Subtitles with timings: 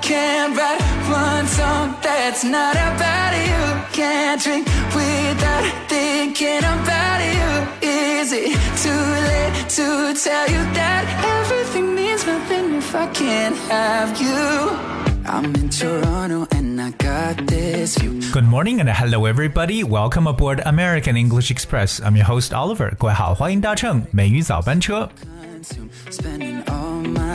[0.00, 3.62] can't write one song that's not about you.
[3.92, 7.88] Can't drink without thinking about you.
[7.88, 8.52] Is it
[8.82, 11.04] too late to tell you that
[11.40, 14.76] everything means nothing if I can't have you?
[15.28, 18.20] I'm in Toronto and I got this view.
[18.32, 19.82] Good morning and hello everybody.
[19.82, 22.00] Welcome aboard American English Express.
[22.00, 22.94] I'm your host Oliver.
[22.96, 25.10] 各位好，欢迎搭乘美语早班车。
[26.10, 27.29] Spending all my nights reading text.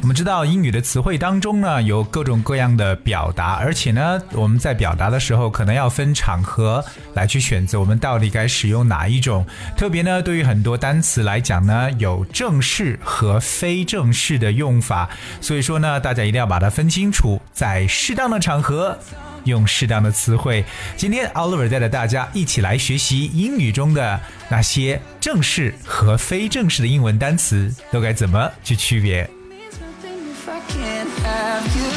[0.00, 6.84] 我们知道英语的词汇当中呢，有各种各样的表达，而且呢，我们在表达的时候可能要分场合
[7.14, 9.44] 来去选择我们到底该使用哪一种。
[9.76, 15.08] 特别呢，对于很多单词来讲呢，有正式和非正式的用法，
[15.40, 18.96] 所以说呢，大家一定要把它分清楚，在适当的场合。
[19.44, 20.64] 用适当的词汇。
[20.96, 29.28] 今天 Oliver 带着大家一起来学习英语中的那些正式和非正式的英文单词，都该怎么去区别。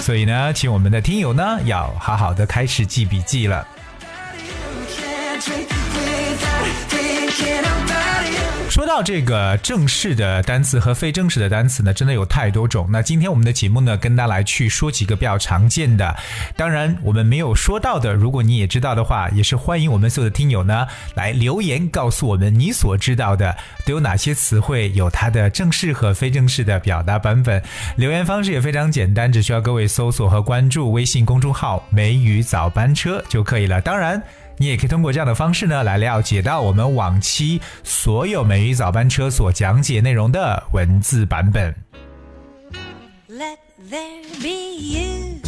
[0.00, 3.66] 所以呢，请我们的听友呢要好好的开始记笔记了。
[8.72, 12.88] 说到这个正式的单词和非正式的单词呢，真的有太多种。
[12.90, 16.16] 那今天我们的节目呢，跟大家来去说几个比较常见的。
[16.56, 27.62] 当然，我们没有说到的，如果你也知道的话，也是欢迎我们所有的听友呢来留言告诉我们你所知道的都有哪些词汇，有它的正式和非正式的表达版本。
[27.96, 33.82] 留言方式也非常简单，只需要各位搜索和关注微信公众号“梅雨早班车”就可以了。
[33.82, 34.22] 当然。
[34.62, 41.74] 你也可以通过这样的方式呢，来了解到我们往期所有美语早班车所讲解内容的文字版本。
[43.28, 43.58] Let
[43.90, 45.40] there be you.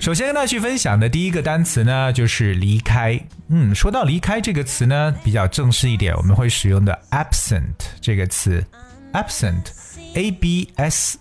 [0.00, 3.20] 首先跟大家去分享的第一个单词呢，就是离开。
[3.48, 8.64] 嗯，说到离开这个词呢，比较正式一点，我们会使用的 absent 这个词
[9.12, 11.18] ，absent，a b s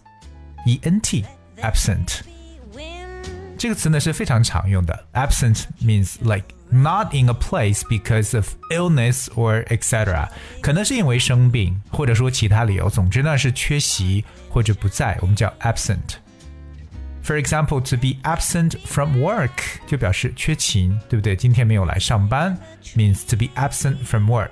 [0.66, 2.22] e n t，absent。
[3.66, 5.08] 这个词呢是非常常用的。
[5.14, 10.30] Absent means like not in a place because of illness or etc.
[10.62, 12.88] 可能是因为生病，或者说其他理由。
[12.92, 16.18] 总之呢是缺席或者不在，我们叫 absent。
[17.24, 19.50] For example, to be absent from work
[19.88, 21.36] 就表示缺勤，对不对？
[21.36, 22.56] 今天没有来上班
[22.96, 24.52] ，means to be absent from work。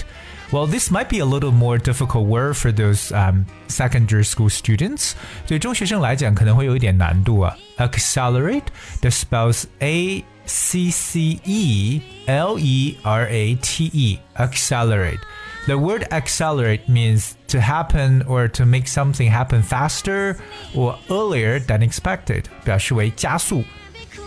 [0.51, 5.13] Well, this might be a little more difficult word for those um, secondary school students.
[5.47, 7.57] 对中学生来讲可能会有一点难度啊。
[7.77, 8.67] Accelerate,
[9.01, 14.19] that spells A C C E L E R A T E.
[14.35, 15.19] Accelerate.
[15.65, 20.35] The word accelerate means to happen or to make something happen faster
[20.75, 23.63] or earlier than expected，表示为加速、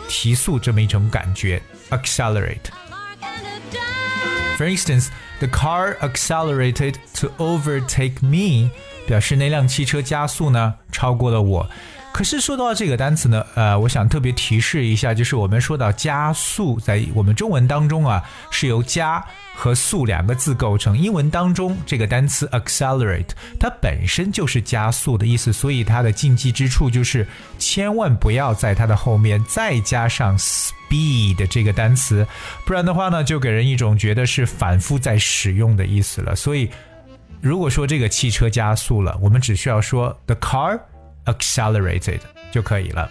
[0.08, 1.60] 提速这么一种感觉。
[1.90, 2.70] Accelerate。
[4.56, 8.70] For instance, the car accelerated to overtake me，
[9.06, 11.68] 表示那辆汽车加速呢超过了我。
[12.13, 20.95] 可是说到这个单词呢，呃，我想特别提示一下，就是我们说到加速，在我们中文当中啊，是由加和速两个字构成。
[20.97, 23.29] 英文当中这个单词 accelerate，
[23.59, 27.25] 它本身就是加速的意思，所以它的禁忌之处就是
[27.57, 32.27] 千万不要在它的后面再加上 speed 这个单词，
[32.65, 36.35] 不然的话呢，就给人一种觉得是反复在使用的意思了。
[36.35, 36.69] 所以，
[37.39, 40.79] 如果说这个汽车加速了，我们只需要说 the car
[41.33, 42.19] accelerated
[42.51, 43.09] 就可以了。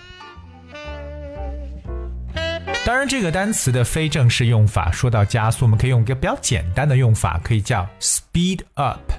[2.85, 9.13] 当然，这个单词的非正式用法，说到加速，我们可以用一个比较简单的用法，可以叫 speed up。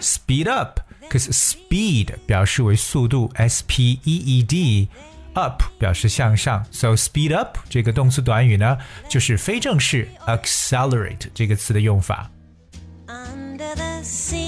[0.00, 4.88] speed up，可是 speed 表示为速度，s p e e d。
[5.34, 8.78] up 表示向上，so speed up 这个动词短语呢，
[9.08, 12.30] 就是非正式 accelerate 这个词的用法。
[13.08, 14.43] under the sea.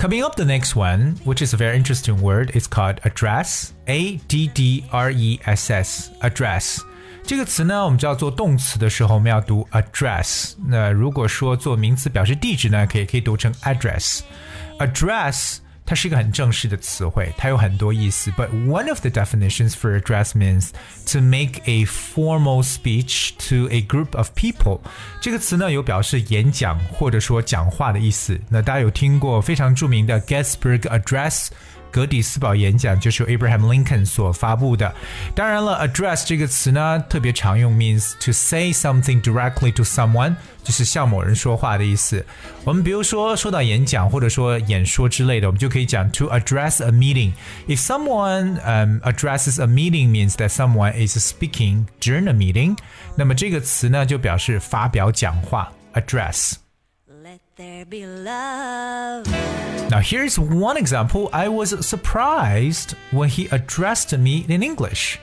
[0.00, 3.70] Coming up, the next one, which is a very interesting word, is called address.
[3.86, 6.10] A D D R E S S.
[6.20, 6.80] Address.
[7.24, 10.54] 这个词呢，我们知道做动词的时候，我们要读 address。
[10.68, 18.30] 那如果说做名词表示地址呢，可以可以读成 address。address 它是一个很正式的词汇，它有很多意思。
[18.32, 20.70] But one of the definitions for address means
[21.12, 24.80] to make a formal speech to a group of people。
[25.20, 28.40] 这个词呢有表示演讲或者说讲话的意思。
[28.48, 31.48] 那大家有听过非常着名的 Gettysburg Address？
[31.90, 34.94] 格底斯堡演讲就是由 Abraham Lincoln 所发布的。
[35.34, 42.24] 当然了，address 这个词呢特别常用，means to say something directly to someone，就是向某人说话的意思。
[42.64, 52.28] 我们比如说说到演讲或者说演说之类的，我们就可以讲 to address a meeting。If someone um addresses a meeting means that someone is speaking during
[52.28, 52.76] a meeting，
[53.16, 56.59] 那么这个词呢就表示发表讲话，address。
[57.60, 59.26] Let there be love.
[59.90, 61.28] Now, here's one example.
[61.34, 65.18] I was surprised when he addressed me in English.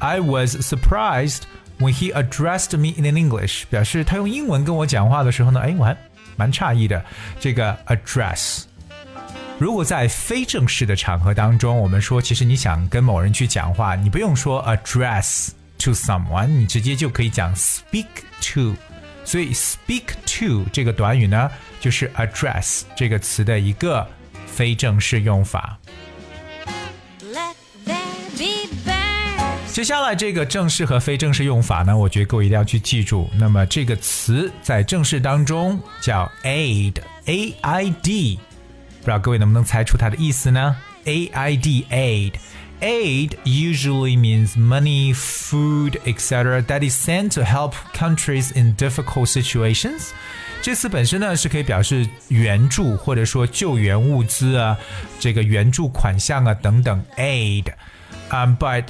[0.00, 1.42] I was surprised
[1.78, 3.64] when he addressed me in English.
[3.68, 5.94] 表示他用英文跟我讲话的时候呢，哎，我还
[6.36, 7.04] 蛮诧异的。
[7.38, 8.62] 这个 address，
[9.58, 18.06] 如果在非正式的场合当中，我们说其实你想跟某人去讲话，你不用说 address to someone，你直接就可以讲 speak
[18.54, 18.74] to。
[19.25, 21.49] 所以 speak to 这个短语呢，
[21.81, 24.07] 就是 address 这个词的一个
[24.45, 25.77] 非正式用法。
[29.73, 33.29] 接下来这个正式和非正式用法呢，我觉得各位一定要去记住。
[33.37, 38.39] 那么这个词在正式当中叫 aid，a i d，
[39.01, 42.33] 不知道各位能不能猜出它的意思呢？a i d aid。
[42.80, 46.62] Aid usually means money, food, etc.
[46.62, 50.08] that is sent to help countries in difficult situations.
[50.62, 54.78] 这词本身呢是可以表示援助或者说救援物资啊，
[55.18, 57.02] 这个援助款项啊等等。
[57.16, 58.84] Aid，um, but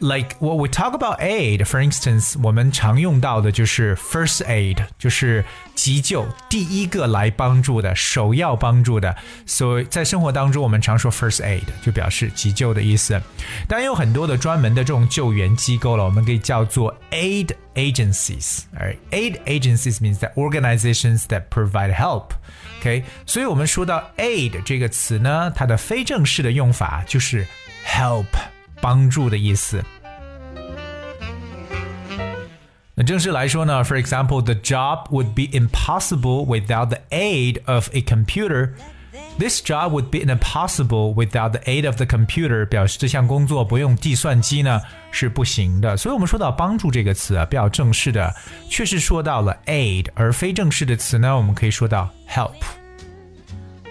[0.00, 5.42] like what we talk about aid, for instance，我们常用到的就是 first aid，就是
[5.74, 9.16] 急救，第一个来帮助的，首要帮助的。
[9.46, 13.18] 所以在生活当中，我们常说 first aid，就表示急救的意思。
[13.66, 18.64] 当然有很多的专门的这种救援机构了，我们可以叫做 aid agencies。
[18.78, 27.46] 而 aid agencies means that organizations that provide help。OK，所以我们说到 aid 这个词呢，它的非正式的用法就是
[27.86, 28.26] help。
[28.80, 29.82] 帮助的意思。
[32.94, 38.70] 那正式来说呢，for example, the job would be impossible without the aid of a computer.
[39.38, 42.64] This job would be impossible without the aid of the computer.
[42.64, 45.94] 表示这项工作不用计算机呢是不行的。
[45.94, 48.34] 所以我们说到帮助这个词啊，比较正式的
[48.70, 52.54] 确实说到了 aid，而非正式的词呢，我们可以说到 help。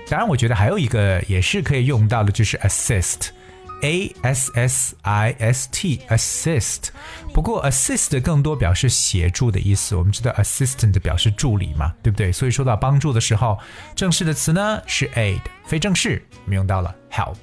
[0.09, 3.27] 当然，我觉得还有一个也是可以用到的，就是 assist。
[3.82, 6.88] A S S I S T assist，
[7.32, 9.94] 不过 assist 更多表示协助的意思。
[9.94, 12.32] 我们知道 assistant 表示助理嘛，对不对？
[12.32, 13.58] 所以说到帮助的时候，
[13.94, 17.36] 正式的词呢是 aid，非正式我们用到了 help。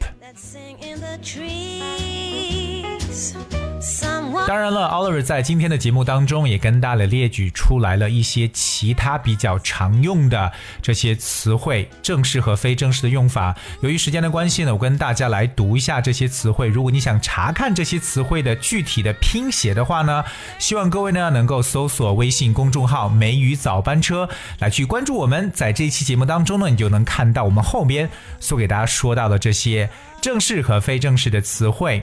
[4.47, 10.49] 当然了，Oliver 在今天的节目当中也跟大家列举出来了一些其他比较常用的
[10.81, 13.53] 这些词汇，正式和非正式的用法。
[13.81, 16.69] 由于时间的关系呢，我跟大家来读一下这些词汇。
[16.69, 20.23] 如果你想查看这些词汇的具体的拼写的话呢，
[20.59, 25.51] 希望各位呢能够搜索微信公众号“梅雨早班车”来去关注我们。
[25.53, 29.89] 在这一期节目当中呢，你就能看到我们后边所给大家说到的这些
[30.21, 32.01] 正式和非正式的词汇。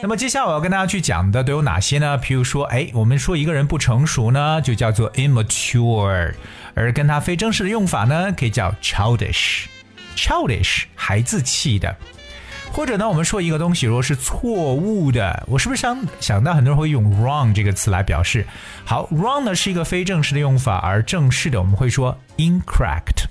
[0.00, 2.18] 那么接下来我要跟大家去讲的都有哪些呢？
[2.18, 6.34] 譬如说，哎，我们说一个人不成熟呢，就叫做 immature，
[6.74, 11.94] 而跟他非正式的用法呢，可以叫 childish，childish 孩子气的。
[12.72, 18.46] 或者呢，我们说一个东西如果是错误的，我是不是想想到很多人会用 wrong 这个词来表示？
[18.84, 23.26] 好，wrong 呢是一个非正式的用法，而正式的我们会说 incorrect。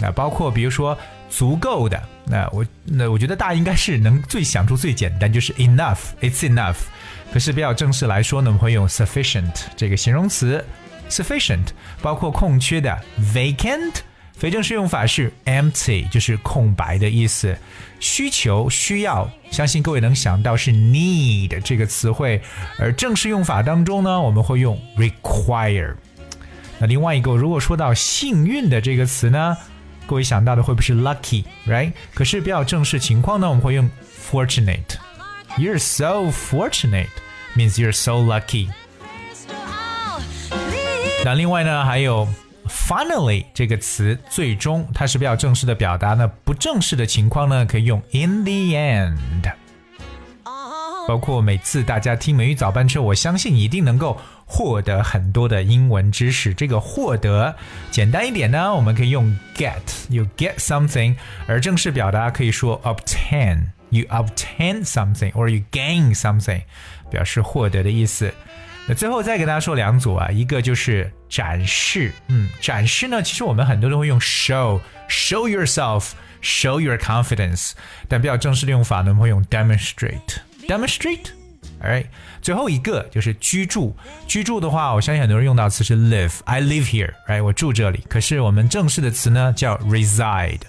[0.00, 0.96] 那包括比如说
[1.28, 6.76] 足够的，那我那我觉得大家应该是能最想出最简单，就是 enough，it's enough。
[7.32, 10.64] 可是比较正式来说呢，我们会用 sufficient 这个形容词
[11.10, 11.66] ，sufficient
[12.00, 12.98] 包括空缺的
[13.34, 13.96] vacant，
[14.34, 17.56] 非正式用法是 empty，就是空白的意思。
[18.00, 22.40] 需求需要，相信各位能想到是 need 这个词汇，
[22.78, 25.94] 而正式用法当中呢，我们会用 require。
[26.78, 29.56] 那另外一个，如果说到幸运的这个词呢，
[30.08, 31.92] 各位想到的会不会是 lucky right？
[32.14, 33.88] 可是比较正式情况呢，我们会用
[34.30, 34.96] fortunate。
[35.58, 37.08] you're so fortunate
[37.54, 38.70] means you're so lucky。
[41.26, 42.26] 那另外呢，还有
[42.68, 49.52] finally 这个词，最终它是比较正式的表达呢，不正式的情况呢，可以用 in the end。
[51.06, 54.18] 包括每次大家听美语早班车，我相信一定能够。
[54.50, 56.54] 获得很多的英文知识。
[56.54, 57.54] 这个获得
[57.90, 61.14] 简单一点呢，我们可以用 get，you get something，
[61.46, 66.62] 而正式表达可以说 obtain，you obtain something，or you gain something，
[67.10, 68.32] 表示获得的意思。
[68.86, 77.72] 那最后再给大家说两组啊，一个就是展示，嗯，展示呢，其实我们很多都会用 show，show yourself，show your confidence，
[78.08, 80.40] 但比较正式的用法呢，我们会用 demonstrate。
[81.78, 81.82] demonstrate。
[81.82, 82.06] Alright，
[82.42, 83.96] 最后一个就是居住。
[84.26, 86.40] 居住的话，我相信很多人用到词是 live。
[86.44, 87.42] I live here，right？
[87.42, 88.04] 我住这里。
[88.08, 90.60] 可是我们正式的词呢叫 reside。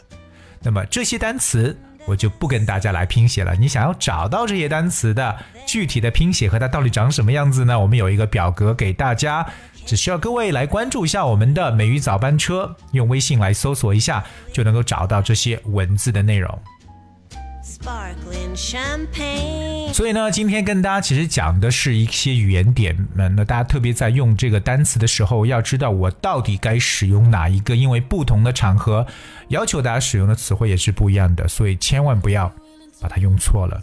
[0.61, 3.55] 那么这些单词我就不跟大家来拼写了。
[3.55, 7.79] 你想要找到这些单词的具体的拼写和它到底长什么样子呢？
[7.79, 9.45] 我们有一个表格给大家，
[9.85, 16.61] 只需要各位来关注一下我们的美语早班车，用微信来搜索一下，就能够找到这些文字的内容。
[19.93, 29.05] 所以呢，今天跟大家其实讲的是一些语言点们，那大家特别在用这个单词的时候，要知道我到底该使用哪一个，因为不同的场合
[29.47, 32.51] 要求大家使用的词汇也是不一样的，所以千万不要
[32.99, 33.81] 把它用错了。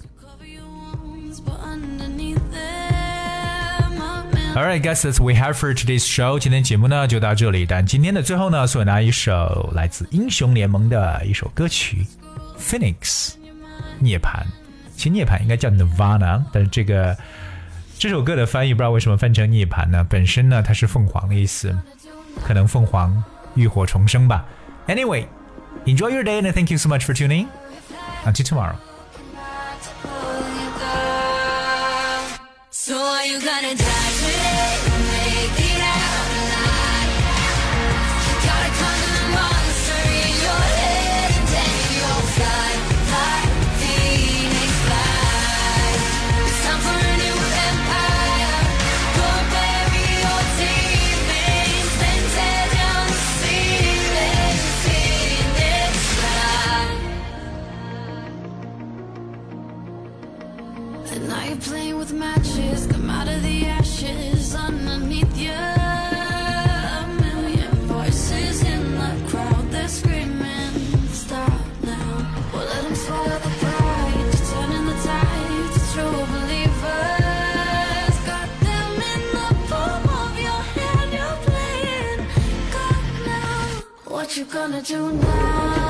[4.54, 6.38] In Alright, guys, that's we have for today's show.
[6.38, 12.06] 今天节目呢就到这里，但今天的最后呢，送给大家一首来自英雄联盟的一首歌曲
[12.60, 12.94] 《Phoenix》
[13.99, 14.43] 涅槃。
[14.95, 17.17] 其实涅槃应该叫 Nirvana，但是这个
[17.97, 20.05] 这首歌的翻译不知道为什么翻成涅槃呢？
[20.09, 21.75] 本身呢它是凤凰的意思，
[22.45, 23.23] 可能凤凰
[23.55, 24.45] 浴火重生吧。
[24.87, 25.25] Anyway,
[25.85, 27.47] enjoy your day and thank you so much for tuning.
[28.25, 28.75] Until tomorrow.
[29.81, 32.39] to pull you down.
[32.69, 34.04] So are you gonna die
[84.56, 85.85] Gonna do now?